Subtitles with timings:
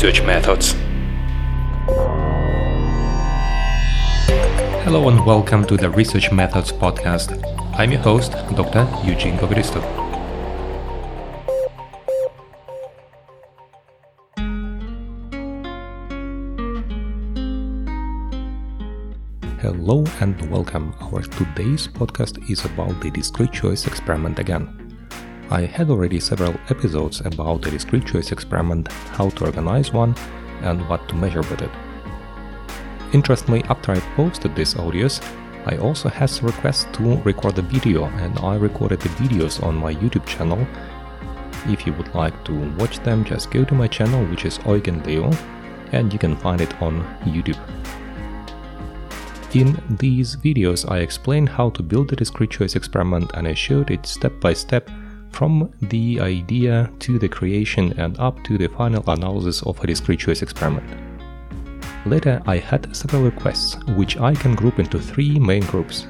[0.00, 0.74] research methods.
[4.84, 7.34] Hello and welcome to the Research Methods podcast.
[7.76, 8.86] I'm your host, Dr.
[9.04, 9.82] Eugene Bobristov.
[19.60, 20.94] Hello and welcome.
[21.00, 24.77] Our today's podcast is about the discrete choice experiment again.
[25.50, 30.14] I had already several episodes about the discrete choice experiment, how to organize one,
[30.60, 31.70] and what to measure with it.
[33.14, 35.24] Interestingly, after I posted these audios,
[35.64, 39.74] I also had a request to record the video, and I recorded the videos on
[39.74, 40.66] my YouTube channel.
[41.66, 45.02] If you would like to watch them, just go to my channel, which is Eugen
[45.04, 45.30] Leo,
[45.92, 47.58] and you can find it on YouTube.
[49.54, 53.90] In these videos, I explained how to build the discrete choice experiment and I showed
[53.90, 54.90] it step by step
[55.30, 60.20] from the idea to the creation and up to the final analysis of a discrete
[60.20, 60.88] choice experiment.
[62.06, 66.06] Later, I had several requests, which I can group into three main groups.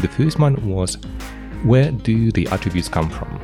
[0.00, 0.98] The first one was
[1.62, 3.40] where do the attributes come from?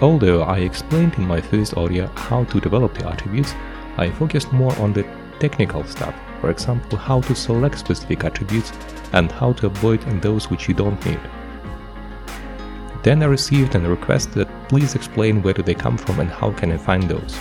[0.00, 3.54] Although I explained in my first audio how to develop the attributes,
[3.96, 5.06] I focused more on the
[5.38, 8.72] technical stuff, for example, how to select specific attributes
[9.12, 11.20] and how to avoid those which you don't need.
[13.06, 16.50] Then I received a request that please explain where do they come from and how
[16.50, 17.38] can I find those.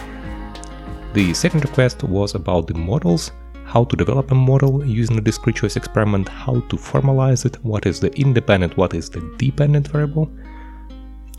[1.14, 3.32] The second request was about the models,
[3.66, 7.88] how to develop a model using the discrete choice experiment, how to formalize it, what
[7.88, 10.30] is the independent, what is the dependent variable.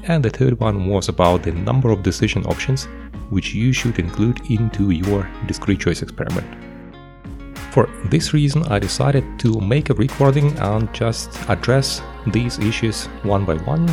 [0.02, 2.88] And the third one was about the number of decision options
[3.30, 6.48] which you should include into your discrete choice experiment.
[7.70, 13.44] For this reason, I decided to make a recording and just address these issues one
[13.44, 13.86] by one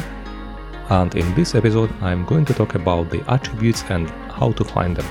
[0.90, 4.96] and in this episode I'm going to talk about the attributes and how to find
[4.96, 5.06] them.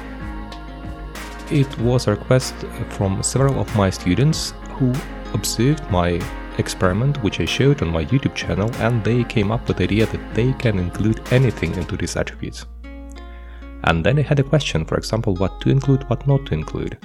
[1.50, 2.54] It was a request
[2.90, 4.92] from several of my students who
[5.34, 6.20] observed my
[6.58, 10.06] experiment which I showed on my YouTube channel and they came up with the idea
[10.06, 12.66] that they can include anything into these attributes.
[13.84, 16.98] And then they had a question, for example, what to include, what not to include.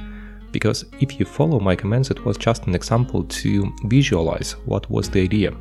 [0.51, 5.09] Because if you follow my comments, it was just an example to visualize what was
[5.09, 5.53] the idea.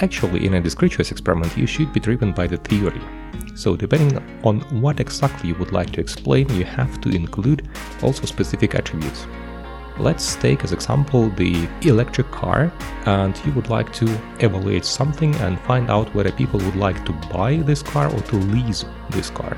[0.00, 3.00] Actually, in a discrete choice experiment, you should be driven by the theory.
[3.54, 7.68] So depending on what exactly you would like to explain, you have to include
[8.02, 9.26] also specific attributes.
[9.98, 12.72] Let's take as example the electric car
[13.04, 14.06] and you would like to
[14.40, 18.36] evaluate something and find out whether people would like to buy this car or to
[18.36, 19.56] lease this car.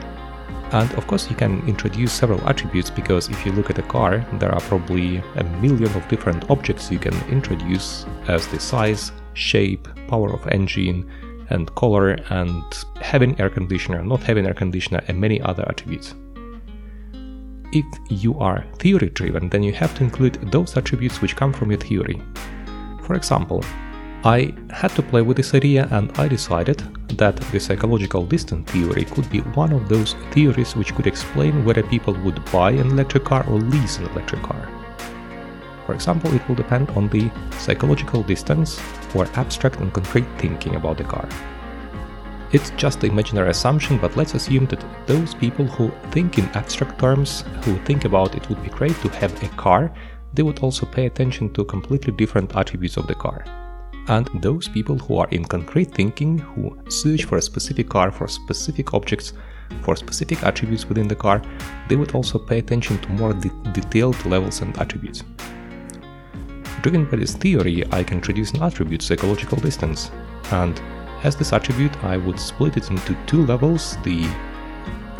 [0.72, 4.26] And of course you can introduce several attributes because if you look at a car,
[4.40, 9.88] there are probably a million of different objects you can introduce as the size, shape,
[10.08, 11.10] power of engine,
[11.50, 12.64] and color, and
[13.00, 16.14] having air conditioner, not having air conditioner, and many other attributes.
[17.72, 21.70] If you are theory driven, then you have to include those attributes which come from
[21.70, 22.22] your theory.
[23.02, 23.64] For example,
[24.24, 26.78] I had to play with this idea and I decided
[27.18, 31.82] that the psychological distance theory could be one of those theories which could explain whether
[31.82, 34.83] people would buy an electric car or lease an electric car.
[35.86, 38.80] For example, it will depend on the psychological distance
[39.14, 41.28] or abstract and concrete thinking about the car.
[42.52, 47.00] It's just the imaginary assumption, but let's assume that those people who think in abstract
[47.00, 49.92] terms, who think about it would be great to have a car,
[50.32, 53.44] they would also pay attention to completely different attributes of the car.
[54.06, 58.28] And those people who are in concrete thinking, who search for a specific car, for
[58.28, 59.32] specific objects,
[59.82, 61.42] for specific attributes within the car,
[61.88, 65.24] they would also pay attention to more de- detailed levels and attributes.
[66.84, 70.10] Driven by this theory, I can introduce an attribute psychological distance,
[70.50, 70.78] and
[71.22, 74.24] as this attribute, I would split it into two levels, the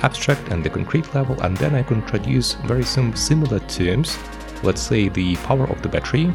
[0.02, 4.18] abstract and the concrete level, and then I could introduce very sim- similar terms,
[4.62, 6.30] let's say the power of the battery,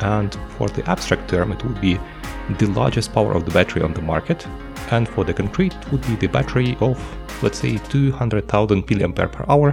[0.00, 2.00] and for the abstract term, it would be
[2.58, 4.44] the largest power of the battery on the market,
[4.90, 7.00] and for the concrete, it would be the battery of,
[7.44, 9.70] let's say, 200,000 mAh per hour,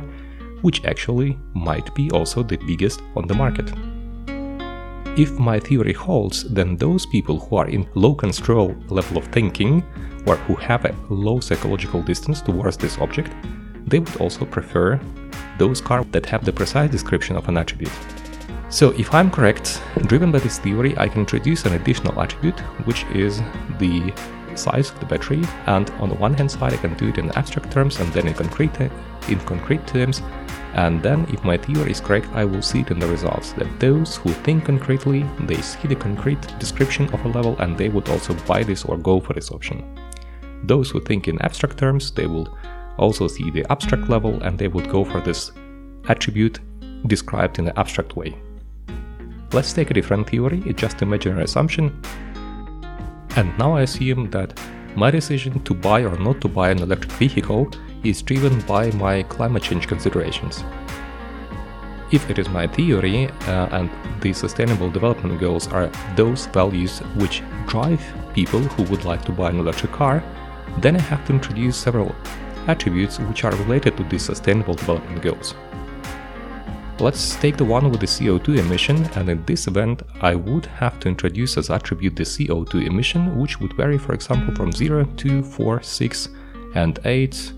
[0.61, 3.73] which actually might be also the biggest on the market.
[5.17, 9.83] If my theory holds, then those people who are in low construal level of thinking,
[10.25, 13.33] or who have a low psychological distance towards this object,
[13.85, 14.99] they would also prefer
[15.57, 17.91] those cars that have the precise description of an attribute.
[18.69, 23.03] So if I'm correct, driven by this theory, I can introduce an additional attribute, which
[23.13, 23.41] is
[23.79, 24.13] the
[24.55, 27.31] size of the battery, and on the one hand side I can do it in
[27.31, 28.79] abstract terms and then in concrete
[29.27, 30.21] in concrete terms
[30.73, 33.79] and then, if my theory is correct, I will see it in the results that
[33.79, 38.07] those who think concretely, they see the concrete description of a level and they would
[38.07, 39.83] also buy this or go for this option.
[40.63, 42.57] Those who think in abstract terms, they will
[42.97, 45.51] also see the abstract level and they would go for this
[46.07, 46.59] attribute
[47.07, 48.37] described in an abstract way.
[49.51, 52.01] Let's take a different theory, it's just imaginary assumption.
[53.35, 54.57] And now I assume that
[54.95, 57.71] my decision to buy or not to buy an electric vehicle
[58.03, 60.63] is driven by my climate change considerations.
[62.11, 63.89] If it is my theory uh, and
[64.21, 68.03] the sustainable development goals are those values which drive
[68.33, 70.23] people who would like to buy an electric car,
[70.79, 72.15] then I have to introduce several
[72.67, 75.55] attributes which are related to these sustainable development goals.
[76.99, 80.99] Let's take the one with the CO2 emission and in this event I would have
[80.99, 85.41] to introduce as attribute the CO2 emission which would vary for example from 0 to
[85.41, 86.29] 4, 6
[86.75, 87.53] and 8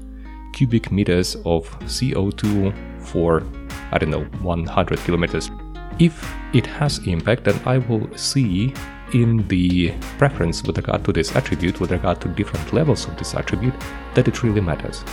[0.53, 3.43] cubic meters of CO2 for
[3.91, 5.51] I don't know 100 kilometers.
[5.99, 8.73] If it has impact then I will see
[9.13, 13.35] in the preference with regard to this attribute, with regard to different levels of this
[13.35, 13.73] attribute,
[14.15, 15.03] that it really matters.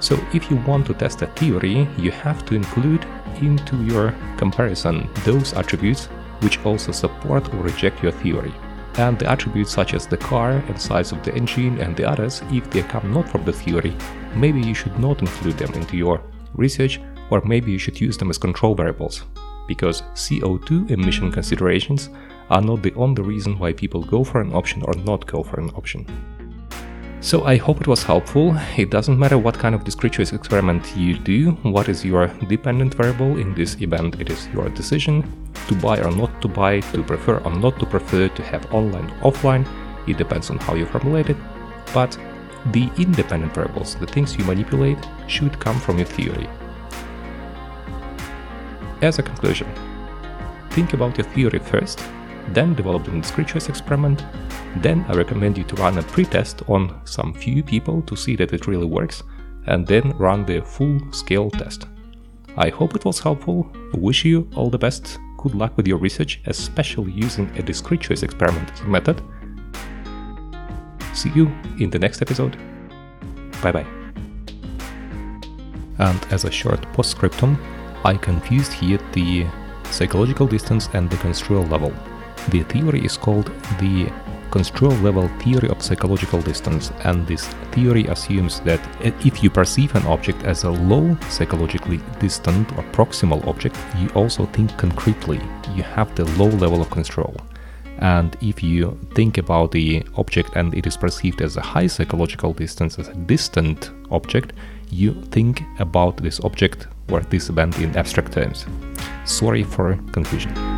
[0.00, 3.06] So if you want to test a theory, you have to include
[3.40, 6.06] into your comparison those attributes
[6.40, 8.52] which also support or reject your theory.
[8.94, 12.42] And the attributes such as the car and size of the engine and the others,
[12.50, 13.96] if they come not from the theory,
[14.34, 16.22] maybe you should not include them into your
[16.54, 17.00] research
[17.30, 19.24] or maybe you should use them as control variables.
[19.68, 22.10] Because CO2 emission considerations
[22.50, 25.60] are not the only reason why people go for an option or not go for
[25.60, 26.04] an option.
[27.22, 28.56] So I hope it was helpful.
[28.78, 32.94] It doesn't matter what kind of discrete choice experiment you do, what is your dependent
[32.94, 35.22] variable in this event, it is your decision
[35.68, 39.10] to buy or not to buy, to prefer or not to prefer, to have online
[39.22, 39.66] or offline,
[40.08, 41.36] it depends on how you formulate it,
[41.92, 42.18] but
[42.72, 46.48] the independent variables, the things you manipulate, should come from your theory.
[49.02, 49.68] As a conclusion,
[50.70, 52.02] think about your theory first
[52.48, 54.24] then develop the discrete choice experiment.
[54.76, 58.52] Then I recommend you to run a pre-test on some few people to see that
[58.52, 59.22] it really works,
[59.66, 61.86] and then run the full-scale test.
[62.56, 66.40] I hope it was helpful, wish you all the best, good luck with your research,
[66.46, 69.22] especially using a discrete choice experiment a method.
[71.14, 71.46] See you
[71.78, 72.56] in the next episode.
[73.62, 73.86] Bye bye.
[75.98, 77.58] And as a short postscriptum,
[78.04, 79.46] I confused here the
[79.84, 81.92] psychological distance and the construal level.
[82.48, 83.46] The theory is called
[83.78, 84.10] the
[84.50, 88.80] construal level theory of psychological distance, and this theory assumes that
[89.24, 94.46] if you perceive an object as a low psychologically distant or proximal object, you also
[94.46, 95.40] think concretely,
[95.74, 97.34] you have the low level of construal.
[97.98, 102.52] And if you think about the object and it is perceived as a high psychological
[102.52, 104.54] distance, as a distant object,
[104.90, 108.66] you think about this object or this event in abstract terms.
[109.24, 110.69] Sorry for confusion.